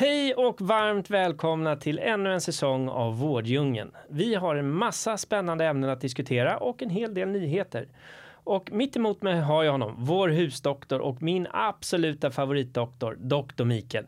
Hej 0.00 0.34
och 0.34 0.60
varmt 0.60 1.10
välkomna 1.10 1.76
till 1.76 1.98
ännu 1.98 2.32
en 2.32 2.40
säsong 2.40 2.88
av 2.88 3.18
Vårddjungeln. 3.18 3.92
Vi 4.08 4.34
har 4.34 4.56
en 4.56 4.70
massa 4.70 5.18
spännande 5.18 5.64
ämnen 5.64 5.90
att 5.90 6.00
diskutera 6.00 6.58
och 6.58 6.82
en 6.82 6.90
hel 6.90 7.14
del 7.14 7.28
nyheter. 7.28 7.88
Och 8.32 8.72
mitt 8.72 8.96
emot 8.96 9.22
mig 9.22 9.40
har 9.40 9.64
jag 9.64 9.72
honom, 9.72 9.94
vår 9.98 10.28
husdoktor 10.28 10.98
och 10.98 11.22
min 11.22 11.46
absoluta 11.52 12.30
favoritdoktor, 12.30 13.16
doktor 13.20 13.64
Mikael. 13.64 14.06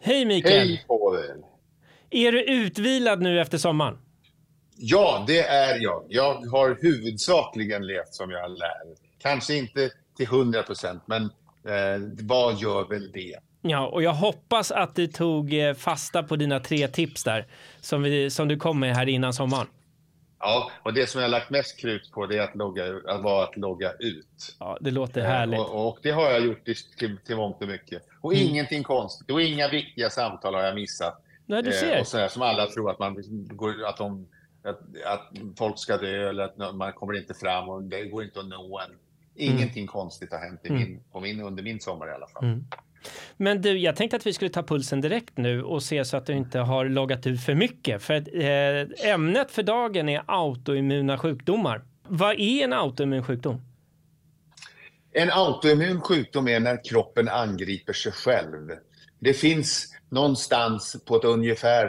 Hej 0.00 0.24
Mikael! 0.24 0.68
Hej 0.68 0.84
på 0.86 1.16
er! 1.18 1.36
Är 2.10 2.32
du 2.32 2.44
utvilad 2.44 3.22
nu 3.22 3.40
efter 3.40 3.58
sommaren? 3.58 3.98
Ja, 4.76 5.24
det 5.26 5.40
är 5.40 5.82
jag. 5.82 6.04
Jag 6.08 6.34
har 6.34 6.78
huvudsakligen 6.82 7.86
levt 7.86 8.14
som 8.14 8.30
jag 8.30 8.50
lär. 8.50 8.96
Kanske 9.18 9.54
inte 9.54 9.90
till 10.16 10.26
100 10.26 10.62
procent, 10.62 11.02
men 11.06 11.22
eh, 11.22 12.00
vad 12.22 12.58
gör 12.58 12.88
väl 12.88 13.12
det? 13.12 13.38
Ja, 13.66 13.86
och 13.86 14.02
jag 14.02 14.14
hoppas 14.14 14.70
att 14.70 14.94
du 14.94 15.06
tog 15.06 15.54
eh, 15.54 15.74
fasta 15.74 16.22
på 16.22 16.36
dina 16.36 16.60
tre 16.60 16.88
tips 16.88 17.24
där 17.24 17.46
som, 17.80 18.02
vi, 18.02 18.30
som 18.30 18.48
du 18.48 18.56
kom 18.56 18.80
med 18.80 18.96
här 18.96 19.08
innan 19.08 19.32
sommaren. 19.32 19.66
Ja, 20.38 20.70
och 20.82 20.94
det 20.94 21.06
som 21.06 21.20
jag 21.20 21.28
har 21.28 21.30
lagt 21.30 21.50
mest 21.50 21.80
krut 21.80 22.10
på 22.12 22.26
det 22.26 22.38
är 22.38 22.42
att 22.42 22.56
logga, 22.56 22.84
att 23.06 23.22
vara 23.22 23.44
att 23.44 23.56
logga 23.56 23.92
ut. 23.92 24.56
Ja, 24.60 24.78
det 24.80 24.90
låter 24.90 25.20
härligt. 25.20 25.60
Och, 25.60 25.88
och 25.88 25.98
det 26.02 26.10
har 26.10 26.30
jag 26.30 26.46
gjort 26.46 26.64
till, 26.98 27.18
till 27.18 27.36
mångt 27.36 27.62
och 27.62 27.68
mycket. 27.68 28.02
Och 28.20 28.34
mm. 28.34 28.46
ingenting 28.48 28.82
konstigt. 28.82 29.30
Och 29.30 29.42
inga 29.42 29.68
viktiga 29.68 30.10
samtal 30.10 30.54
har 30.54 30.62
jag 30.62 30.74
missat. 30.74 31.22
Nej, 31.46 31.62
du 31.62 31.72
ser. 31.72 31.94
Eh, 31.94 32.00
och 32.00 32.06
sådär, 32.06 32.28
som 32.28 32.42
alla 32.42 32.66
tror 32.66 32.90
att, 32.90 32.98
man 32.98 33.22
går, 33.48 33.84
att, 33.84 33.96
de, 33.96 34.26
att, 34.62 34.80
att 35.06 35.32
folk 35.58 35.78
ska 35.78 35.96
dö 35.96 36.28
eller 36.28 36.44
att 36.44 36.76
man 36.76 36.92
kommer 36.92 37.16
inte 37.16 37.34
fram 37.34 37.68
och 37.68 37.82
det 37.82 38.04
går 38.04 38.24
inte 38.24 38.40
att 38.40 38.48
nå 38.48 38.80
en. 38.80 38.96
Ingenting 39.36 39.82
mm. 39.82 39.88
konstigt 39.88 40.32
har 40.32 40.38
hänt 40.38 40.60
i 40.64 40.70
min, 40.70 40.82
mm. 40.82 41.00
på 41.12 41.20
min, 41.20 41.40
under 41.40 41.62
min 41.62 41.80
sommar 41.80 42.08
i 42.08 42.12
alla 42.12 42.26
fall. 42.26 42.44
Mm. 42.44 42.64
Men 43.36 43.62
du, 43.62 43.78
jag 43.78 43.96
tänkte 43.96 44.16
att 44.16 44.26
vi 44.26 44.32
skulle 44.32 44.50
ta 44.50 44.62
pulsen 44.62 45.00
direkt 45.00 45.36
nu 45.36 45.62
och 45.62 45.82
se 45.82 46.04
så 46.04 46.16
att 46.16 46.26
du 46.26 46.32
inte 46.32 46.58
har 46.58 46.84
loggat 46.84 47.26
ut 47.26 47.44
för 47.44 47.54
mycket. 47.54 48.02
För 48.02 48.42
eh, 48.42 49.10
ämnet 49.10 49.50
för 49.50 49.62
dagen 49.62 50.08
är 50.08 50.22
autoimmuna 50.26 51.18
sjukdomar. 51.18 51.82
Vad 52.08 52.40
är 52.40 52.64
en 52.64 52.72
autoimmun 52.72 53.24
sjukdom? 53.24 53.60
En 55.12 55.30
autoimmun 55.30 56.00
sjukdom 56.00 56.48
är 56.48 56.60
när 56.60 56.84
kroppen 56.84 57.28
angriper 57.28 57.92
sig 57.92 58.12
själv. 58.12 58.70
Det 59.18 59.34
finns 59.34 59.94
någonstans 60.08 60.96
på 61.06 61.16
ett 61.16 61.24
ungefär 61.24 61.88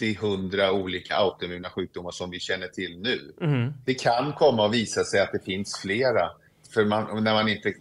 80-100 0.00 0.70
olika 0.70 1.16
autoimmuna 1.16 1.70
sjukdomar 1.70 2.10
som 2.10 2.30
vi 2.30 2.40
känner 2.40 2.68
till 2.68 2.98
nu. 2.98 3.34
Mm. 3.40 3.72
Det 3.84 3.94
kan 3.94 4.32
komma 4.32 4.66
att 4.66 4.74
visa 4.74 5.04
sig 5.04 5.20
att 5.20 5.32
det 5.32 5.44
finns 5.44 5.78
flera. 5.82 6.30
För 6.74 6.84
man, 6.84 7.24
när 7.24 7.34
man 7.34 7.48
inte 7.48 7.74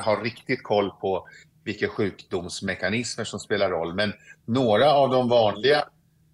har 0.00 0.24
riktigt 0.24 0.62
koll 0.62 0.90
på 0.90 1.28
vilka 1.64 1.88
sjukdomsmekanismer 1.88 3.24
som 3.24 3.40
spelar 3.40 3.70
roll. 3.70 3.94
Men 3.94 4.12
några 4.44 4.92
av 4.92 5.10
de 5.10 5.28
vanliga 5.28 5.84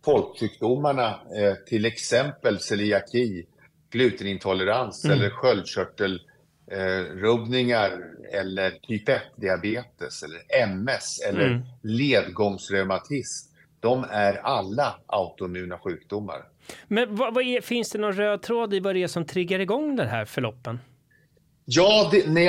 folksjukdomarna, 0.04 1.08
eh, 1.08 1.54
till 1.66 1.84
exempel 1.84 2.60
celiaki, 2.60 3.46
glutenintolerans 3.90 5.04
mm. 5.04 5.18
eller 5.18 5.30
sköldkörtelrubbningar 5.30 7.90
eh, 8.32 8.40
eller 8.40 8.70
typ 8.70 9.08
1-diabetes 9.08 10.24
eller 10.24 10.40
MS 10.62 11.20
eller 11.28 11.46
mm. 11.46 11.62
ledgångsreumatism. 11.82 13.48
De 13.80 14.04
är 14.10 14.34
alla 14.34 15.00
autoimmuna 15.06 15.78
sjukdomar. 15.78 16.44
Men 16.88 17.16
vad, 17.16 17.34
vad 17.34 17.44
är, 17.44 17.60
finns 17.60 17.90
det 17.90 17.98
någon 17.98 18.12
röd 18.12 18.42
tråd 18.42 18.74
i 18.74 18.80
vad 18.80 18.94
det 18.94 19.02
är 19.02 19.06
som 19.06 19.24
triggar 19.24 19.58
igång 19.58 19.96
den 19.96 20.08
här 20.08 20.24
förloppen? 20.24 20.78
Ja 21.70 22.08
det, 22.12 22.28
nej, 22.28 22.44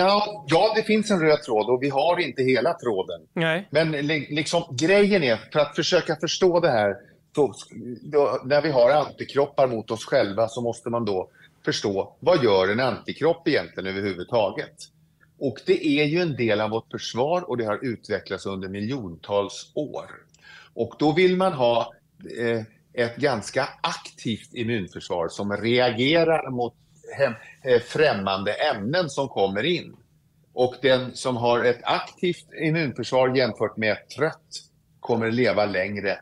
ja, 0.47 0.73
det 0.75 0.83
finns 0.83 1.11
en 1.11 1.19
röd 1.19 1.43
tråd 1.43 1.69
och 1.69 1.83
vi 1.83 1.89
har 1.89 2.19
inte 2.19 2.43
hela 2.43 2.73
tråden. 2.73 3.21
Nej. 3.33 3.67
Men 3.69 3.91
liksom, 3.91 4.63
grejen 4.71 5.23
är, 5.23 5.37
för 5.53 5.59
att 5.59 5.75
försöka 5.75 6.15
förstå 6.15 6.59
det 6.59 6.69
här, 6.69 6.95
så, 7.35 7.53
då, 8.01 8.41
när 8.45 8.61
vi 8.61 8.71
har 8.71 8.91
antikroppar 8.91 9.67
mot 9.67 9.91
oss 9.91 10.05
själva 10.05 10.47
så 10.47 10.61
måste 10.61 10.89
man 10.89 11.05
då 11.05 11.29
förstå, 11.65 12.15
vad 12.19 12.43
gör 12.43 12.71
en 12.71 12.79
antikropp 12.79 13.47
egentligen 13.47 13.87
överhuvudtaget? 13.97 14.75
Och 15.39 15.57
det 15.65 15.87
är 15.87 16.05
ju 16.05 16.21
en 16.21 16.35
del 16.35 16.61
av 16.61 16.69
vårt 16.69 16.91
försvar 16.91 17.49
och 17.49 17.57
det 17.57 17.65
har 17.65 17.85
utvecklats 17.85 18.45
under 18.45 18.67
miljontals 18.67 19.71
år. 19.73 20.05
Och 20.73 20.95
då 20.99 21.11
vill 21.11 21.37
man 21.37 21.53
ha 21.53 21.93
eh, 22.39 22.61
ett 22.93 23.15
ganska 23.15 23.69
aktivt 23.81 24.53
immunförsvar 24.53 25.27
som 25.27 25.57
reagerar 25.57 26.49
mot 26.51 26.75
Eh, 27.63 27.81
främmande 27.81 28.53
ämnen 28.53 29.09
som 29.09 29.27
kommer 29.27 29.63
in. 29.63 29.95
Och 30.53 30.75
den 30.81 31.15
som 31.15 31.37
har 31.37 31.63
ett 31.63 31.79
aktivt 31.83 32.45
immunförsvar 32.61 33.35
jämfört 33.35 33.77
med 33.77 33.91
ett 33.91 34.09
trött 34.09 34.63
kommer 34.99 35.31
leva 35.31 35.65
längre. 35.65 36.11
I 36.11 36.17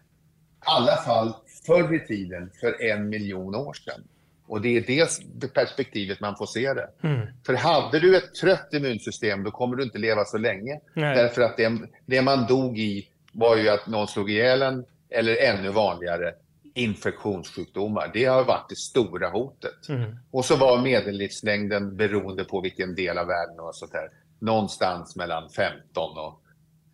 alla 0.59 0.95
fall 0.95 1.33
förr 1.65 1.95
i 1.95 1.99
tiden, 1.99 2.51
för 2.61 2.83
en 2.83 3.09
miljon 3.09 3.55
år 3.55 3.73
sedan. 3.73 4.03
Och 4.47 4.61
det 4.61 4.77
är 4.77 4.81
det 4.81 5.53
perspektivet 5.53 6.19
man 6.19 6.35
får 6.35 6.45
se 6.45 6.73
det. 6.73 6.89
Mm. 7.03 7.27
För 7.45 7.53
hade 7.53 7.99
du 7.99 8.17
ett 8.17 8.35
trött 8.35 8.69
immunsystem, 8.73 9.43
då 9.43 9.51
kommer 9.51 9.75
du 9.75 9.83
inte 9.83 9.97
leva 9.97 10.25
så 10.25 10.37
länge. 10.37 10.79
Nej. 10.93 11.15
Därför 11.15 11.41
att 11.41 11.57
det, 11.57 11.71
det 12.05 12.21
man 12.21 12.47
dog 12.47 12.79
i 12.79 13.07
var 13.31 13.57
ju 13.57 13.69
att 13.69 13.87
någon 13.87 14.07
slog 14.07 14.31
ihjäl 14.31 14.61
en, 14.61 14.85
eller 15.09 15.35
ännu 15.35 15.69
vanligare, 15.69 16.33
infektionssjukdomar. 16.77 18.11
Det 18.13 18.25
har 18.25 18.43
varit 18.43 18.69
det 18.69 18.75
stora 18.75 19.29
hotet. 19.29 19.89
Mm. 19.89 20.15
Och 20.31 20.45
så 20.45 20.55
var 20.55 20.81
medellivslängden 20.81 21.97
beroende 21.97 22.43
på 22.43 22.61
vilken 22.61 22.95
del 22.95 23.17
av 23.17 23.27
världen 23.27 23.59
och 23.59 23.75
sånt 23.75 23.93
här, 23.93 24.09
någonstans 24.39 25.15
mellan 25.15 25.49
15 25.49 26.17
och 26.17 26.41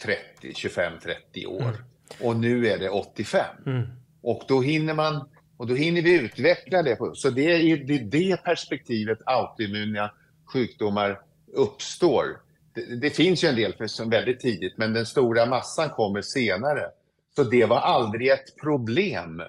30, 0.04 0.52
25-30 0.52 1.46
år. 1.46 1.62
Mm. 1.62 1.76
Och 2.22 2.36
nu 2.36 2.68
är 2.68 2.80
det 2.80 2.90
85. 2.90 3.46
Mm. 3.66 3.88
Och 4.22 4.44
då 4.48 4.62
hinner 4.62 4.94
man 4.94 5.30
och 5.58 5.68
då 5.68 5.76
hinner 5.76 6.02
vi 6.02 6.14
utveckla 6.14 6.84
det. 6.84 6.98
Så 7.14 7.30
det 7.30 7.52
är 7.52 7.60
i 7.60 7.78
det, 7.78 7.98
det 7.98 8.44
perspektivet 8.44 9.20
autoimmuna 9.26 10.12
sjukdomar 10.54 11.22
uppstår. 11.54 12.26
Det, 12.74 12.96
det, 12.96 13.10
finns 13.10 13.44
ju 13.44 13.48
en 13.48 13.56
del 13.56 13.90
som 13.90 14.10
väldigt 14.10 14.40
tidigt, 14.40 14.78
men 14.78 14.94
den 14.94 15.06
stora 15.06 15.46
massan 15.46 15.90
kommer 15.90 16.22
senare. 16.22 16.90
Så 17.36 17.44
det 17.44 17.66
var 17.66 17.80
aldrig 17.80 18.30
ett 18.30 18.58
problem 18.62 19.42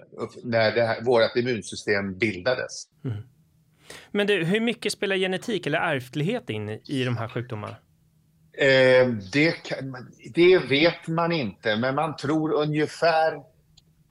när 0.42 1.04
vårt 1.04 1.36
immunsystem 1.36 2.18
bildades. 2.18 2.84
Mm. 3.04 3.22
Men 4.10 4.26
du, 4.26 4.44
hur 4.44 4.60
mycket 4.60 4.92
spelar 4.92 5.16
genetik 5.16 5.66
eller 5.66 5.78
ärftlighet 5.78 6.50
in 6.50 6.68
i 6.68 7.04
de 7.04 7.16
här 7.16 7.28
sjukdomarna? 7.28 7.76
Eh, 8.52 9.08
det, 9.32 9.54
det, 10.34 10.58
vet 10.58 11.08
man 11.08 11.32
inte, 11.32 11.76
men 11.76 11.94
man 11.94 12.16
tror 12.16 12.52
ungefär 12.52 13.42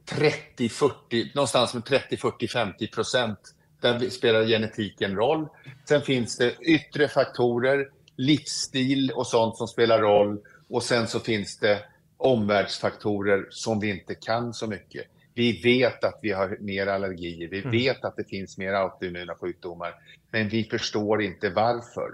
30, 0.06 0.70
40, 0.70 1.32
någonstans 1.36 1.74
med 1.74 1.86
30, 1.86 2.18
40, 2.18 2.48
50 2.48 2.88
procent. 2.88 3.40
Där 3.82 4.10
spelar 4.10 4.46
genetiken 4.46 5.16
roll. 5.16 5.48
Sen 5.86 6.02
finns 6.02 6.38
det 6.38 6.56
yttre 6.62 7.08
faktorer, 7.08 7.88
livsstil 8.16 9.12
och 9.16 9.28
sånt 9.28 9.58
som 9.58 9.68
spelar 9.68 10.02
roll. 10.02 10.40
Och 10.70 10.84
sen 10.84 11.08
så 11.08 11.20
finns 11.20 11.58
det 11.58 11.80
omvärldsfaktorer 12.24 13.48
som 13.50 13.80
vi 13.80 13.90
inte 13.90 14.16
kan 14.16 14.54
så 14.54 14.68
mycket. 14.68 15.06
Vi 15.34 15.62
vet 15.62 16.04
att 16.04 16.20
vi 16.22 16.32
har 16.32 16.58
mer 16.60 16.88
allergier, 16.88 17.50
vi 17.50 17.60
mm. 17.60 17.72
vet 17.72 18.06
att 18.06 18.16
det 18.16 18.24
finns 18.24 18.58
mer 18.58 18.74
autoimmuna 18.74 19.36
sjukdomar, 19.36 19.96
men 20.32 20.50
vi 20.50 20.64
förstår 20.64 21.22
inte 21.22 21.50
varför. 21.50 22.12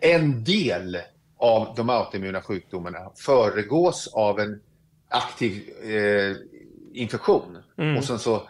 En 0.00 0.44
del 0.44 0.98
av 1.36 1.74
de 1.76 1.90
autoimmuna 1.90 2.42
sjukdomarna 2.42 3.10
föregås 3.16 4.08
av 4.14 4.40
en 4.40 4.60
aktiv 5.08 5.70
eh, 5.82 6.36
infektion. 6.92 7.58
Mm. 7.78 7.96
Och 7.96 8.04
sen 8.04 8.18
så, 8.18 8.48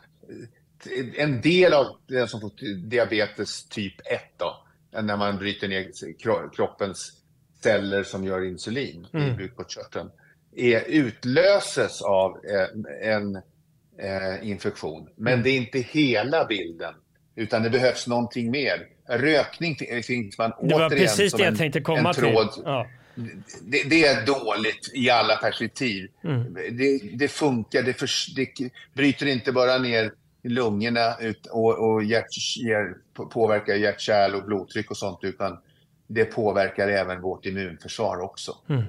en 1.17 1.41
del 1.41 1.73
av 1.73 1.87
den 2.07 2.29
som 2.29 2.41
får 2.41 2.51
diabetes 2.89 3.65
typ 3.69 4.01
1 4.01 4.05
då, 4.37 4.65
när 4.91 5.17
man 5.17 5.39
bryter 5.39 5.69
ner 5.69 6.51
kroppens 6.57 7.13
celler 7.63 8.03
som 8.03 8.25
gör 8.25 8.45
insulin 8.45 9.07
mm. 9.13 9.29
i 9.29 9.37
bukspottkörteln 9.37 10.11
är, 10.57 10.85
utlöses 10.87 12.03
av 12.03 12.39
en, 12.45 12.87
en 13.03 13.37
eh, 13.99 14.51
infektion. 14.51 15.09
Men 15.17 15.33
mm. 15.33 15.43
det 15.43 15.51
är 15.51 15.57
inte 15.57 15.79
hela 15.79 16.45
bilden, 16.45 16.95
utan 17.37 17.63
det 17.63 17.71
behövs 17.71 18.07
någonting 18.07 18.51
mer. 18.51 18.87
Rökning 19.09 19.77
finns 20.03 20.39
man 20.39 20.53
återigen 20.53 20.79
Det 20.79 20.79
var 20.79 20.91
precis 20.91 21.33
det 21.33 21.43
jag 21.43 21.59
tänkte 21.59 21.81
komma 21.81 22.09
en 22.09 22.15
tråd. 22.15 22.53
till. 22.53 22.63
Ja. 22.65 22.87
det, 23.61 23.83
det, 23.91 24.05
är 24.05 24.27
dåligt 24.27 24.91
i 24.95 25.11
alla 25.11 25.37
perspektiv. 25.37 26.11
Mm. 26.25 26.55
Det, 26.55 26.99
det, 26.99 27.29
funkar, 27.29 27.83
det, 27.83 27.95
för, 27.95 28.11
det 28.37 28.71
bryter 28.95 29.27
inte 29.27 29.53
bara 29.53 29.79
ner 29.79 30.13
lungorna 30.43 31.17
ut, 31.21 31.47
och, 31.47 31.91
och 31.91 32.05
hjärt, 32.05 32.27
påverkar 33.33 33.75
hjärt-kärl 33.75 34.35
och 34.35 34.45
blodtryck 34.45 34.91
och 34.91 34.97
sånt, 34.97 35.19
utan 35.23 35.59
det 36.07 36.25
påverkar 36.25 36.89
även 36.89 37.21
vårt 37.21 37.47
immunförsvar 37.47 38.21
också. 38.21 38.57
Mm. 38.69 38.85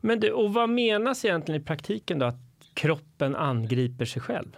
Men 0.00 0.20
du, 0.20 0.30
och 0.30 0.54
vad 0.54 0.68
menas 0.68 1.24
egentligen 1.24 1.62
i 1.62 1.64
praktiken 1.64 2.18
då, 2.18 2.26
att 2.26 2.40
kroppen 2.74 3.36
angriper 3.36 4.04
sig 4.04 4.22
själv? 4.22 4.56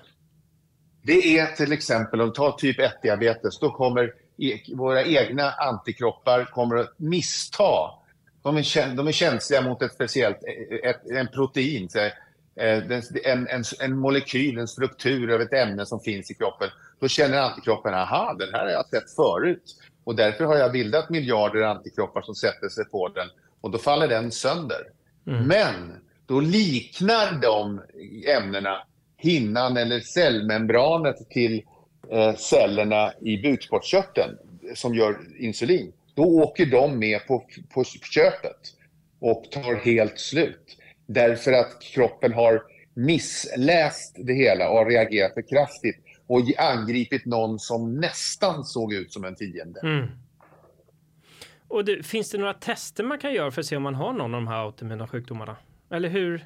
Det 1.03 1.39
är 1.39 1.47
till 1.47 1.73
exempel, 1.73 2.21
om 2.21 2.29
vi 2.29 2.35
tar 2.35 2.53
typ 2.53 2.79
1-diabetes, 2.79 3.59
då 3.61 3.71
kommer 3.71 4.13
e- 4.39 4.75
våra 4.75 5.05
egna 5.05 5.51
antikroppar 5.51 6.45
kommer 6.45 6.77
att 6.77 6.99
missta 6.99 7.91
de 8.45 8.57
är, 8.57 8.97
de 8.97 9.09
är 9.09 9.13
känsliga 9.13 9.63
mot 9.63 9.83
ett 9.83 9.93
speciellt 9.93 10.37
eh, 10.37 10.91
ett, 10.91 11.11
en 11.11 11.29
protein, 11.29 11.89
eh, 11.97 12.77
en, 13.25 13.49
en, 13.49 13.65
en 13.81 13.99
molekyl, 13.99 14.59
en 14.59 14.69
struktur 14.69 15.35
av 15.35 15.41
ett 15.41 15.53
ämne 15.53 15.87
som 15.87 16.01
finns 16.01 16.31
i 16.31 16.35
kroppen. 16.35 16.69
Då 17.01 17.09
känner 17.09 17.39
antikroppen, 17.39 17.95
aha, 17.95 18.37
den 18.39 18.49
här 18.53 18.61
har 18.61 18.71
jag 18.71 18.87
sett 18.87 19.15
förut. 19.17 19.77
Och 20.05 20.17
därför 20.17 20.45
har 20.45 20.57
jag 20.57 20.73
bildat 20.73 21.11
miljarder 21.11 21.63
antikroppar 21.63 22.23
som 22.23 22.35
sätter 22.35 22.69
sig 22.69 22.85
på 22.85 23.09
den. 23.09 23.29
Och 23.61 23.71
då 23.71 23.79
faller 23.79 24.09
den 24.09 24.31
sönder. 24.31 24.83
Mm. 25.27 25.47
Men 25.47 25.75
då 26.27 26.41
liknar 26.41 27.41
de 27.43 27.83
ämnena 28.27 28.79
hinnan 29.17 29.77
eller 29.77 30.01
cellmembranet 30.01 31.31
till 31.31 31.63
eh, 32.11 32.35
cellerna 32.35 33.13
i 33.21 33.39
bukspottkörteln 33.43 34.37
som 34.75 34.95
gör 34.95 35.19
insulin. 35.39 35.93
Då 36.15 36.23
åker 36.23 36.67
de 36.67 36.99
med 36.99 37.27
på, 37.27 37.45
på 37.75 37.85
köpet 37.85 38.61
och 39.21 39.45
tar 39.51 39.75
helt 39.75 40.19
slut. 40.19 40.77
Därför 41.07 41.53
att 41.53 41.83
kroppen 41.83 42.33
har 42.33 42.63
missläst 42.95 44.17
det 44.19 44.33
hela 44.33 44.71
och 44.71 44.87
reagerat 44.87 45.35
för 45.35 45.49
kraftigt 45.49 45.97
och 46.27 46.41
angripit 46.59 47.25
någon 47.25 47.59
som 47.59 47.95
nästan 47.95 48.65
såg 48.65 48.93
ut 48.93 49.13
som 49.13 49.25
en 49.25 49.37
fiende. 49.37 49.81
Mm. 49.83 50.09
Och 51.75 51.85
det, 51.85 52.07
finns 52.07 52.31
det 52.31 52.39
några 52.39 52.55
tester 52.55 53.05
man 53.05 53.19
kan 53.19 53.33
göra 53.33 53.51
för 53.51 53.61
att 53.61 53.67
se 53.67 53.77
om 53.77 53.83
man 53.83 53.95
har 53.95 54.13
någon 54.13 54.35
av 54.35 54.41
de 54.41 54.49
här 54.49 54.65
autoimmuna 54.65 55.09
sjukdomarna? 55.09 55.57
Eller 55.91 56.09
hur? 56.09 56.43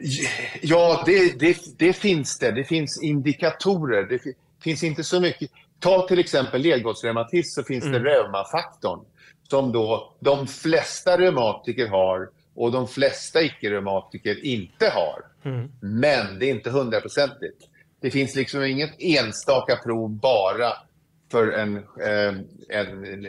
Ja, 0.62 1.02
det, 1.06 1.38
det, 1.40 1.58
det 1.78 1.92
finns 1.92 2.38
det. 2.38 2.50
Det 2.50 2.64
finns 2.64 3.02
indikatorer. 3.02 4.02
Det 4.02 4.34
finns 4.62 4.82
inte 4.82 5.04
så 5.04 5.20
mycket. 5.20 5.50
Ta 5.80 6.08
till 6.08 6.18
exempel 6.18 6.60
ledgårdsreumatism 6.60 7.60
så 7.60 7.66
finns 7.66 7.84
mm. 7.84 8.02
det 8.02 8.10
reumafaktorn 8.10 9.00
som 9.48 9.72
då 9.72 10.14
de 10.20 10.46
flesta 10.46 11.18
reumatiker 11.18 11.88
har 11.88 12.28
och 12.54 12.72
de 12.72 12.88
flesta 12.88 13.42
icke-reumatiker 13.42 14.44
inte 14.44 14.92
har. 14.94 15.50
Mm. 15.50 15.70
Men 15.80 16.38
det 16.38 16.46
är 16.46 16.50
inte 16.50 16.70
hundraprocentigt. 16.70 17.68
Det 18.00 18.10
finns 18.10 18.34
liksom 18.34 18.62
inget 18.62 18.94
enstaka 18.98 19.76
prov 19.76 20.10
bara 20.10 20.72
för 21.30 21.52
en, 21.52 21.76
eh, 21.76 22.34
en, 22.68 23.26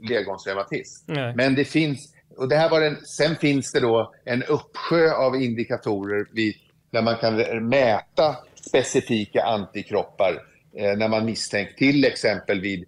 ledgångsreumatism. 0.00 1.12
Men 1.36 1.54
det 1.54 1.64
finns, 1.64 2.14
och 2.36 2.48
det 2.48 2.56
här 2.56 2.70
var 2.70 2.80
en, 2.80 2.96
sen 2.96 3.36
finns 3.36 3.72
det 3.72 3.80
då 3.80 4.14
en 4.24 4.42
uppsjö 4.42 5.12
av 5.12 5.36
indikatorer 5.36 6.26
vid, 6.32 6.54
där 6.90 7.02
man 7.02 7.16
kan 7.16 7.36
mäta 7.68 8.36
specifika 8.54 9.42
antikroppar 9.42 10.42
eh, 10.76 10.96
när 10.96 11.08
man 11.08 11.24
misstänker 11.24 11.74
till 11.74 12.04
exempel 12.04 12.60
vid 12.60 12.84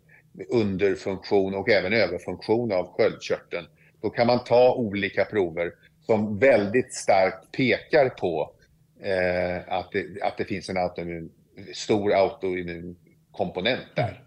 underfunktion 0.48 1.54
och 1.54 1.68
även 1.68 1.92
överfunktion 1.92 2.72
av 2.72 2.86
sköldkörteln. 2.96 3.66
Då 4.02 4.10
kan 4.10 4.26
man 4.26 4.44
ta 4.44 4.74
olika 4.74 5.24
prover 5.24 5.72
som 6.06 6.38
väldigt 6.38 6.94
starkt 6.94 7.52
pekar 7.52 8.08
på 8.08 8.54
eh, 9.02 9.72
att, 9.74 9.92
det, 9.92 10.22
att 10.22 10.36
det 10.36 10.44
finns 10.44 10.68
en 10.68 10.76
autoimmun, 10.76 11.30
stor 11.74 12.12
autoimmun 12.12 12.96
komponent 13.36 13.86
där. 13.94 14.20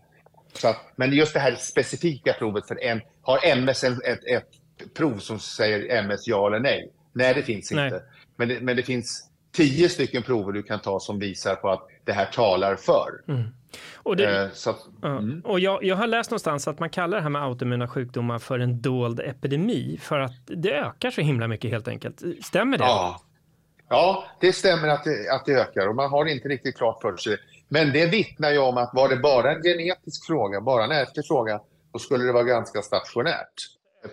Så 0.54 0.68
att, 0.68 0.78
men 0.96 1.14
just 1.14 1.34
det 1.34 1.40
här 1.40 1.56
specifika 1.56 2.34
provet 2.34 2.68
för 2.68 2.84
en, 2.84 3.02
har 3.22 3.40
MS 3.46 3.84
en, 3.84 3.94
ett, 3.94 4.26
ett 4.26 4.94
prov 4.94 5.18
som 5.18 5.40
säger 5.40 6.04
MS 6.04 6.28
ja 6.28 6.48
eller 6.48 6.60
nej? 6.60 6.92
Nej, 7.14 7.34
det 7.34 7.44
finns 7.44 7.72
inte. 7.72 8.02
Men, 8.36 8.48
det, 8.48 8.62
men 8.62 8.76
det 8.76 8.84
finns 8.84 9.30
tio 9.52 9.90
stycken 9.90 10.24
prover 10.24 10.52
du 10.52 10.64
kan 10.64 10.80
ta 10.80 11.00
som 11.00 11.20
visar 11.20 11.56
på 11.56 11.70
att 11.70 11.88
det 12.04 12.14
här 12.14 12.26
talar 12.26 12.76
för. 12.76 13.10
Mm. 13.28 13.44
Och, 13.96 14.16
det, 14.18 14.44
eh, 14.44 14.50
så, 14.54 14.76
mm. 15.04 15.42
och 15.46 15.60
jag, 15.60 15.84
jag, 15.84 15.96
har 15.96 16.08
läst 16.08 16.32
någonstans 16.32 16.68
att 16.68 16.80
man 16.80 16.90
kallar 16.90 17.18
det 17.18 17.24
här 17.24 17.30
med 17.30 17.44
autoimmuna 17.44 17.88
sjukdomar 17.88 18.40
för 18.40 18.60
en 18.60 18.82
dold 18.82 19.20
epidemi 19.20 20.00
för 20.02 20.20
att 20.20 20.32
det 20.46 20.72
ökar 20.72 21.12
så 21.12 21.22
himla 21.22 21.48
mycket 21.48 21.72
helt 21.72 21.88
enkelt. 21.88 22.24
Stämmer 22.42 22.78
det? 22.78 22.84
Ja, 22.84 23.22
ja 23.90 24.26
det 24.40 24.54
stämmer 24.54 24.88
att 24.88 25.04
det, 25.04 25.30
att 25.32 25.46
det 25.46 25.54
ökar 25.54 25.88
och 25.88 25.96
man 25.96 26.10
har 26.10 26.26
inte 26.26 26.48
riktigt 26.48 26.78
klart 26.78 27.02
för 27.02 27.18
sig. 27.18 27.38
Men 27.70 27.94
det 27.94 28.06
vittnar 28.06 28.52
ju 28.52 28.58
om 28.58 28.78
att 28.78 28.90
var 28.94 29.10
det 29.10 29.16
bara 29.16 29.52
en 29.52 29.64
genetisk 29.64 30.26
fråga, 30.26 30.62
bara 30.62 30.84
en 30.84 30.92
ärftlig 30.92 31.28
fråga, 31.28 31.60
då 31.94 32.00
skulle 32.00 32.24
det 32.24 32.32
vara 32.32 32.44
ganska 32.44 32.82
stationärt 32.82 33.54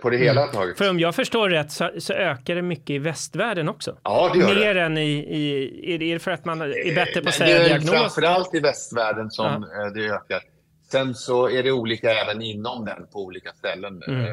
på 0.02 0.10
det 0.10 0.16
hela 0.16 0.42
mm. 0.42 0.54
taget. 0.54 0.78
För 0.78 0.90
om 0.90 1.00
jag 1.00 1.14
förstår 1.14 1.48
rätt 1.48 1.72
så, 1.72 1.90
så, 1.98 2.12
ökar 2.12 2.54
det 2.54 2.62
mycket 2.62 2.90
i 2.90 2.98
västvärlden 2.98 3.68
också. 3.68 3.98
Ja, 4.02 4.30
det 4.34 4.38
gör 4.38 4.54
Mer 4.54 4.74
det. 4.74 4.82
än 4.82 4.98
i, 4.98 5.10
i, 5.10 5.94
är 5.94 5.98
det 5.98 6.18
för 6.18 6.30
att 6.30 6.44
man 6.44 6.60
är 6.60 6.94
bättre 6.94 7.22
på 7.22 7.28
att 7.28 7.34
säga 7.34 7.58
diagnos? 7.58 7.90
Det 7.90 7.96
är 7.96 8.00
framförallt 8.00 8.54
i 8.54 8.60
västvärlden 8.60 9.30
som 9.30 9.66
ja. 9.72 9.86
Eh, 9.86 9.92
det 9.92 10.04
ökar. 10.04 10.42
Sen 10.90 11.14
så 11.14 11.48
är 11.48 11.62
det 11.62 11.72
olika 11.72 12.10
även 12.10 12.42
inom 12.42 12.84
den 12.84 13.06
på 13.12 13.24
olika 13.24 13.52
ställen, 13.52 14.02
mm. 14.08 14.24
Eh, 14.24 14.32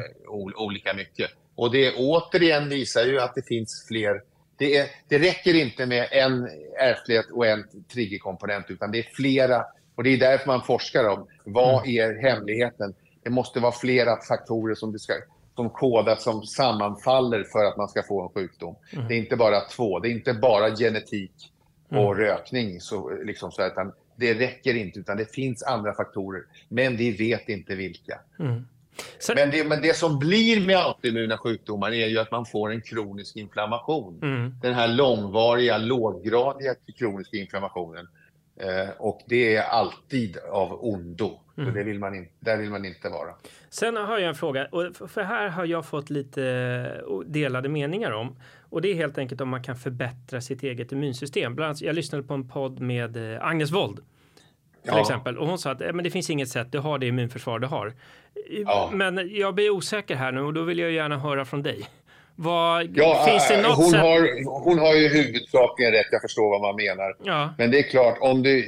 olika 0.56 0.94
mycket. 0.94 1.30
Och 1.56 1.72
det 1.72 1.94
återigen 1.96 2.68
visar 2.68 3.04
ju 3.04 3.20
att 3.20 3.34
det 3.34 3.46
finns 3.46 3.84
fler 3.88 4.20
det, 4.56 4.76
är, 4.76 4.88
det 5.08 5.18
räcker 5.18 5.54
inte 5.54 5.86
med 5.86 6.08
en 6.10 6.48
ärftlighet 6.80 7.30
och 7.30 7.46
en 7.46 7.64
triggerkomponent, 7.92 8.66
utan 8.68 8.92
det 8.92 8.98
är 8.98 9.08
flera. 9.14 9.64
Och 9.94 10.04
det 10.04 10.10
är 10.10 10.18
därför 10.18 10.46
man 10.46 10.62
forskar 10.62 11.08
om 11.08 11.26
vad 11.44 11.86
mm. 11.86 11.96
är 11.96 12.22
hemligheten. 12.22 12.94
Det 13.22 13.30
måste 13.30 13.60
vara 13.60 13.72
flera 13.72 14.20
faktorer 14.28 14.74
som, 14.74 14.98
ska, 14.98 15.12
som 15.56 15.70
kodas 15.70 16.22
som 16.22 16.42
sammanfaller 16.42 17.44
för 17.44 17.64
att 17.64 17.76
man 17.76 17.88
ska 17.88 18.02
få 18.02 18.22
en 18.22 18.28
sjukdom. 18.28 18.76
Mm. 18.92 19.08
Det 19.08 19.14
är 19.14 19.18
inte 19.18 19.36
bara 19.36 19.60
två. 19.60 19.98
Det 19.98 20.08
är 20.08 20.12
inte 20.12 20.34
bara 20.34 20.76
genetik 20.76 21.52
och 21.88 21.96
mm. 21.96 22.14
rökning. 22.14 22.80
Så, 22.80 23.10
liksom 23.24 23.52
så, 23.52 23.66
utan 23.66 23.92
det 24.16 24.34
räcker 24.34 24.74
inte, 24.74 24.98
utan 24.98 25.16
det 25.16 25.34
finns 25.34 25.62
andra 25.62 25.94
faktorer. 25.94 26.42
Men 26.68 26.96
vi 26.96 27.10
vet 27.10 27.48
inte 27.48 27.74
vilka. 27.74 28.20
Mm. 28.38 28.66
Så... 29.18 29.32
Men, 29.34 29.50
det, 29.50 29.64
men 29.64 29.82
det 29.82 29.96
som 29.96 30.18
blir 30.18 30.66
med 30.66 30.76
autoimmuna 30.76 31.38
sjukdomar 31.38 31.92
är 31.92 32.06
ju 32.06 32.18
att 32.18 32.30
man 32.30 32.46
får 32.46 32.72
en 32.72 32.80
kronisk 32.80 33.36
inflammation. 33.36 34.18
Mm. 34.22 34.54
Den 34.62 34.74
här 34.74 34.88
långvariga, 34.88 35.78
låggradiga 35.78 36.74
kroniska 36.98 37.36
inflammationen. 37.36 38.08
Eh, 38.56 38.90
och 38.98 39.20
det 39.26 39.56
är 39.56 39.62
alltid 39.62 40.38
av 40.50 40.84
ondo. 40.84 41.38
Mm. 41.58 41.74
det 41.74 41.82
vill 41.84 41.98
man 41.98 42.14
in, 42.14 42.28
där 42.40 42.56
vill 42.56 42.70
man 42.70 42.84
inte 42.84 43.08
vara. 43.08 43.34
Sen 43.70 43.96
har 43.96 44.18
jag 44.18 44.28
en 44.28 44.34
fråga, 44.34 44.66
och 44.66 45.10
för 45.10 45.22
här 45.22 45.48
har 45.48 45.64
jag 45.64 45.86
fått 45.86 46.10
lite 46.10 46.44
eh, 47.08 47.18
delade 47.26 47.68
meningar 47.68 48.10
om. 48.10 48.36
Och 48.60 48.82
det 48.82 48.88
är 48.88 48.94
helt 48.94 49.18
enkelt 49.18 49.40
om 49.40 49.48
man 49.48 49.62
kan 49.62 49.76
förbättra 49.76 50.40
sitt 50.40 50.62
eget 50.62 50.92
immunsystem. 50.92 51.54
Bland 51.54 51.66
annat, 51.68 51.80
jag 51.80 51.94
lyssnade 51.94 52.24
på 52.24 52.34
en 52.34 52.48
podd 52.48 52.80
med 52.80 53.34
eh, 53.34 53.46
Agnes 53.46 53.72
Wold. 53.72 54.00
Till 54.82 54.92
ja. 54.94 55.00
exempel. 55.00 55.38
Och 55.38 55.46
hon 55.46 55.58
sa 55.58 55.70
att 55.70 55.80
eh, 55.80 55.92
men 55.92 56.04
det 56.04 56.10
finns 56.10 56.30
inget 56.30 56.48
sätt, 56.48 56.72
du 56.72 56.78
har 56.78 56.98
det 56.98 57.06
immunförsvar 57.06 57.58
du 57.58 57.66
har. 57.66 57.92
Ja. 58.50 58.90
Men 58.92 59.30
jag 59.32 59.54
blir 59.54 59.70
osäker 59.70 60.14
här 60.14 60.32
nu 60.32 60.40
och 60.40 60.54
då 60.54 60.62
vill 60.62 60.78
jag 60.78 60.90
gärna 60.92 61.18
höra 61.18 61.44
från 61.44 61.62
dig. 61.62 61.88
Vad, 62.34 62.90
ja, 62.94 63.24
finns 63.28 63.48
det 63.48 63.62
något 63.62 63.76
hon, 63.76 63.90
sätt... 63.90 64.00
har, 64.00 64.44
hon 64.64 64.78
har 64.78 64.94
ju 64.94 65.08
huvudsakligen 65.08 65.92
rätt, 65.92 66.06
jag 66.10 66.22
förstår 66.22 66.50
vad 66.50 66.60
man 66.60 66.76
menar. 66.76 67.16
Ja. 67.24 67.54
Men 67.58 67.70
det 67.70 67.78
är 67.78 67.82
klart, 67.82 68.18
om 68.20 68.42
du, 68.42 68.58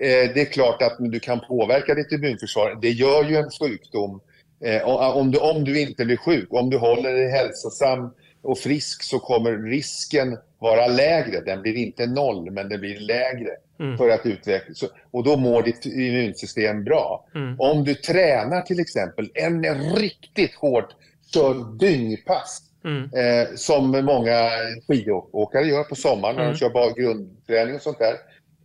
eh, 0.00 0.30
det 0.34 0.40
är 0.40 0.52
klart 0.52 0.82
att 0.82 0.96
du 0.98 1.20
kan 1.20 1.40
påverka 1.40 1.94
ditt 1.94 2.12
immunförsvar. 2.12 2.78
Det 2.82 2.90
gör 2.90 3.24
ju 3.24 3.36
en 3.36 3.50
sjukdom. 3.50 4.20
Eh, 4.64 4.88
om, 5.16 5.30
du, 5.30 5.38
om 5.38 5.64
du 5.64 5.80
inte 5.80 6.04
blir 6.04 6.16
sjuk, 6.16 6.48
om 6.50 6.70
du 6.70 6.78
håller 6.78 7.12
dig 7.12 7.30
hälsosam 7.30 8.10
och 8.42 8.58
frisk 8.58 9.02
så 9.02 9.18
kommer 9.18 9.52
risken 9.52 10.38
vara 10.58 10.86
lägre. 10.86 11.40
Den 11.40 11.62
blir 11.62 11.76
inte 11.76 12.06
noll, 12.06 12.50
men 12.50 12.68
den 12.68 12.80
blir 12.80 13.00
lägre 13.00 13.50
mm. 13.80 13.98
för 13.98 14.08
att 14.08 14.26
utveckla. 14.26 14.74
Så, 14.74 14.86
och 15.10 15.24
då 15.24 15.36
mår 15.36 15.62
ditt 15.62 15.86
immunsystem 15.86 16.84
bra. 16.84 17.26
Mm. 17.34 17.60
Om 17.60 17.84
du 17.84 17.94
tränar 17.94 18.60
till 18.60 18.80
exempel 18.80 19.30
en 19.34 19.64
riktigt 19.96 20.54
hårt 20.54 20.88
kör 21.32 21.78
dyngpass 21.78 22.62
Mm. 22.84 23.10
Eh, 23.14 23.54
som 23.54 23.90
många 23.90 24.50
skidåkare 24.88 25.66
gör 25.66 25.84
på 25.84 25.94
sommaren 25.94 26.36
när 26.36 26.42
mm. 26.42 26.52
de 26.52 26.58
kör 26.58 26.70
bara 26.70 26.92
grundträning 26.92 27.74
och 27.74 27.82
sånt 27.82 27.98
där. 27.98 28.14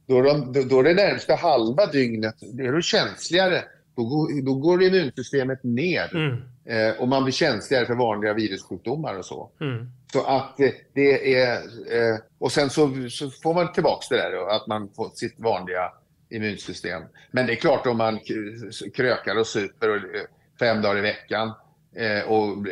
Då 0.07 0.21
de, 0.21 0.53
då 0.69 0.79
är 0.79 0.83
det 0.83 0.93
närmsta 0.93 1.35
halva 1.35 1.85
dygnet, 1.85 2.35
då 2.39 2.63
är 2.63 2.71
du 2.71 2.81
känsligare. 2.81 3.63
Då 3.99 4.05
går, 4.05 4.45
då 4.45 4.53
går 4.53 4.83
immunsystemet 4.83 5.63
ner 5.63 6.15
mm. 6.15 6.41
eh, 6.65 7.01
och 7.01 7.07
man 7.07 7.23
blir 7.23 7.33
känsligare 7.33 7.85
för 7.85 7.95
vanliga 7.95 8.33
virussjukdomar 8.33 9.17
och 9.17 9.25
så. 9.25 9.49
Mm. 9.61 9.91
Så 10.13 10.25
att 10.25 10.59
eh, 10.59 10.69
det 10.93 11.35
är... 11.35 11.55
Eh, 11.55 12.19
och 12.37 12.51
sen 12.51 12.69
så, 12.69 13.09
så, 13.09 13.29
får 13.29 13.53
man 13.53 13.73
tillbaks 13.73 14.09
det 14.09 14.15
där, 14.15 14.55
att 14.55 14.67
man 14.67 14.89
får 14.95 15.09
sitt 15.09 15.39
vanliga 15.39 15.91
immunsystem. 16.29 17.01
Men 17.31 17.47
det 17.47 17.53
är 17.53 17.55
klart 17.55 17.87
om 17.87 17.97
man 17.97 18.19
krökar 18.95 19.39
och 19.39 19.47
super 19.47 19.89
och, 19.89 19.95
eh, 19.95 20.21
fem 20.59 20.81
dagar 20.81 20.97
i 20.97 21.01
veckan 21.01 21.53
eh, 21.95 22.31
och 22.31 22.67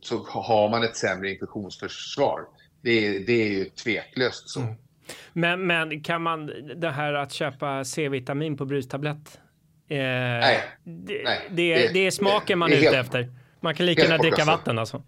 så 0.00 0.26
har 0.28 0.70
man 0.70 0.84
ett 0.84 0.96
sämre 0.96 1.30
infektionsförsvar. 1.30 2.40
Det, 2.82 3.18
det 3.18 3.32
är 3.32 3.48
ju 3.48 3.64
tveklöst 3.64 4.48
så. 4.48 4.60
Mm. 4.60 4.74
Men, 5.32 5.66
men 5.66 6.02
kan 6.02 6.22
man 6.22 6.46
det 6.76 6.90
här 6.90 7.14
att 7.14 7.32
köpa 7.32 7.84
C-vitamin 7.84 8.56
på 8.56 8.64
brustablett? 8.64 9.40
Eh, 9.88 9.98
nej, 9.98 10.64
det, 10.84 11.22
nej. 11.24 11.48
Det, 11.50 11.74
det, 11.74 11.92
det 11.92 12.06
är 12.06 12.10
smaken 12.10 12.58
man 12.58 12.72
är 12.72 12.76
ute 12.76 12.84
helt, 12.84 12.96
efter. 12.96 13.28
Man 13.60 13.74
kan 13.74 13.86
lika 13.86 14.02
gärna 14.02 14.18
dricka 14.18 14.44
vatten 14.44 14.78
alltså. 14.78 15.02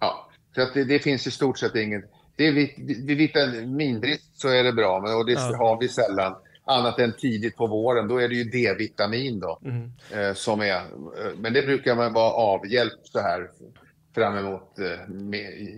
Ja, 0.00 0.30
så 0.54 0.62
att 0.62 0.74
det, 0.74 0.98
finns 0.98 1.26
i 1.26 1.30
stort 1.30 1.58
sett 1.58 1.74
inget. 1.74 2.04
Det 2.36 2.46
är 2.46 2.52
vid 2.52 3.16
vitaminbrist 3.16 4.40
så 4.40 4.48
är 4.48 4.64
det 4.64 4.72
bra, 4.72 5.00
men 5.00 5.14
och 5.14 5.26
det 5.26 5.32
ja. 5.32 5.56
har 5.56 5.80
vi 5.80 5.88
sällan 5.88 6.34
annat 6.64 6.98
än 6.98 7.12
tidigt 7.12 7.56
på 7.56 7.66
våren. 7.66 8.08
Då 8.08 8.18
är 8.18 8.28
det 8.28 8.34
ju 8.34 8.44
D-vitamin 8.44 9.40
då 9.40 9.58
mm. 9.64 9.92
eh, 10.14 10.34
som 10.34 10.60
är. 10.60 10.76
Eh, 10.76 10.82
men 11.36 11.52
det 11.52 11.62
brukar 11.62 11.96
man 11.96 12.12
vara 12.12 12.32
avhjälpt 12.32 13.06
så 13.06 13.20
här 13.20 13.50
fram 14.14 14.36
emot 14.36 14.78
eh, 14.78 14.86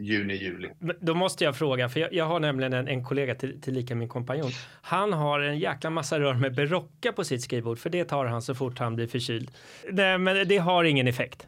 juni, 0.00 0.34
juli. 0.34 0.70
Då 1.00 1.14
måste 1.14 1.44
jag 1.44 1.56
fråga, 1.56 1.88
för 1.88 2.00
jag, 2.00 2.12
jag 2.12 2.24
har 2.24 2.40
nämligen 2.40 2.72
en, 2.72 2.88
en 2.88 3.04
kollega 3.04 3.34
till, 3.34 3.60
tillika 3.60 3.94
min 3.94 4.08
kompanjon. 4.08 4.50
Han 4.82 5.12
har 5.12 5.40
en 5.40 5.58
jäkla 5.58 5.90
massa 5.90 6.20
rör 6.20 6.34
med 6.34 6.54
Berocka 6.54 7.12
på 7.12 7.24
sitt 7.24 7.42
skrivbord, 7.42 7.78
för 7.78 7.90
det 7.90 8.04
tar 8.04 8.26
han 8.26 8.42
så 8.42 8.54
fort 8.54 8.78
han 8.78 8.96
blir 8.96 9.06
förkyld. 9.06 9.50
Det, 9.92 10.18
men 10.18 10.48
det 10.48 10.58
har 10.58 10.84
ingen 10.84 11.08
effekt. 11.08 11.46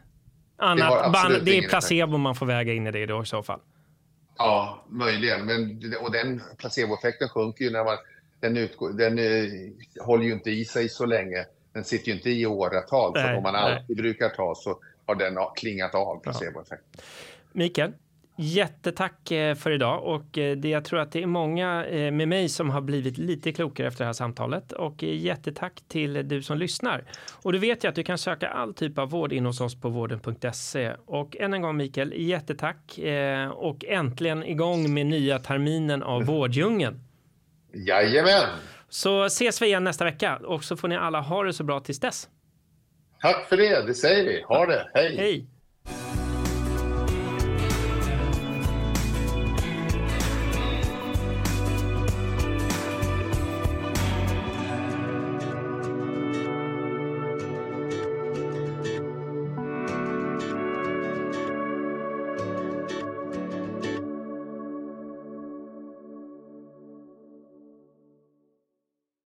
Annat, 0.57 1.03
det, 1.03 1.09
man, 1.09 1.45
det 1.45 1.57
är 1.57 1.69
placebo 1.69 2.03
effekt. 2.03 2.19
man 2.19 2.35
får 2.35 2.45
väga 2.45 2.73
in 2.73 2.87
i 2.87 2.91
det 2.91 3.05
då 3.05 3.23
i 3.23 3.25
så 3.25 3.43
fall. 3.43 3.59
Ja, 4.37 4.85
möjligen. 4.89 5.45
Men, 5.45 5.81
och 6.01 6.11
den 6.11 6.41
placeboeffekten 6.57 7.29
sjunker 7.29 7.65
ju 7.65 7.71
när 7.71 7.83
man... 7.83 7.97
Den, 8.39 8.57
utgår, 8.57 8.89
den 8.89 9.19
uh, 9.19 9.71
håller 10.05 10.23
ju 10.23 10.33
inte 10.33 10.51
i 10.51 10.65
sig 10.65 10.89
så 10.89 11.05
länge. 11.05 11.45
Den 11.73 11.83
sitter 11.83 12.07
ju 12.07 12.13
inte 12.13 12.29
i 12.29 12.45
åratal. 12.45 13.11
Nej, 13.15 13.23
så 13.23 13.37
om 13.37 13.43
man 13.43 13.55
alltid 13.55 13.97
nej. 13.97 14.01
brukar 14.01 14.29
ta 14.29 14.55
så 14.55 14.79
har 15.05 15.15
den 15.15 15.37
klingat 15.55 15.95
av 15.95 16.19
placeboeffekten. 16.19 16.89
Ja. 16.91 17.01
Mikael, 17.51 17.91
Jättetack 18.37 19.31
eh, 19.31 19.55
för 19.55 19.71
idag 19.71 20.03
och 20.03 20.37
eh, 20.37 20.57
det, 20.57 20.69
jag 20.69 20.85
tror 20.85 20.99
att 20.99 21.11
det 21.11 21.23
är 21.23 21.27
många 21.27 21.85
eh, 21.85 22.11
med 22.11 22.27
mig 22.27 22.49
som 22.49 22.69
har 22.69 22.81
blivit 22.81 23.17
lite 23.17 23.51
klokare 23.51 23.87
efter 23.87 23.99
det 23.99 24.05
här 24.05 24.13
samtalet 24.13 24.71
och 24.71 25.03
jättetack 25.03 25.83
till 25.87 26.27
du 26.27 26.41
som 26.43 26.57
lyssnar. 26.57 27.03
Och 27.31 27.53
du 27.53 27.59
vet 27.59 27.83
ju 27.83 27.87
att 27.87 27.95
du 27.95 28.03
kan 28.03 28.17
söka 28.17 28.47
all 28.49 28.73
typ 28.73 28.97
av 28.97 29.09
vård 29.09 29.33
in 29.33 29.45
hos 29.45 29.61
oss 29.61 29.81
på 29.81 29.89
vården.se 29.89 30.93
och 31.05 31.37
än 31.37 31.53
en 31.53 31.61
gång 31.61 31.77
Mikael, 31.77 32.13
jättetack 32.15 32.99
och 33.53 33.85
äntligen 33.85 34.43
igång 34.43 34.93
med 34.93 35.05
nya 35.05 35.39
terminen 35.39 36.03
av. 36.03 36.23
Vårddjungeln. 36.25 36.99
Jajamän! 37.73 38.49
Så 38.89 39.23
ses 39.23 39.61
vi 39.61 39.65
igen 39.65 39.83
nästa 39.83 40.05
vecka 40.05 40.37
och 40.37 40.63
så 40.63 40.77
får 40.77 40.87
ni 40.87 40.97
alla 40.97 41.21
ha 41.21 41.43
det 41.43 41.53
så 41.53 41.63
bra 41.63 41.79
tills 41.79 41.99
dess. 41.99 42.29
Tack 43.25 43.49
för 43.49 43.57
det, 43.57 43.81
det 43.87 43.93
säger 43.93 44.23
vi. 44.23 44.41
Ha 44.41 44.65
det, 44.65 44.89
hej! 44.93 45.15
Hej! 45.17 45.47